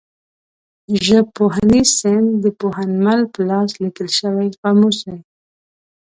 ژبپوهنیز 1.05 1.89
سیند 1.99 2.29
د 2.43 2.45
پوهنمل 2.59 3.21
په 3.33 3.39
لاس 3.49 3.69
لیکل 3.83 4.07
شوی 4.19 4.47
قاموس 4.61 4.97
دی. 5.07 5.19